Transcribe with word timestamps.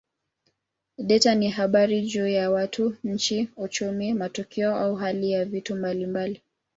Data 0.97 1.35
ni 1.35 1.49
habari 1.49 2.01
juu 2.01 2.27
ya 2.27 2.51
watu, 2.51 2.95
nchi, 3.03 3.49
uchumi, 3.57 4.13
matukio 4.13 4.75
au 4.75 4.95
hali 4.95 5.31
ya 5.31 5.45
vitu 5.45 5.75
mbalimbali. 5.75 6.41